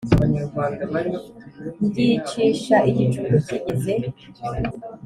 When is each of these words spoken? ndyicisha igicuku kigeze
ndyicisha 1.87 2.77
igicuku 2.89 3.35
kigeze 3.47 3.93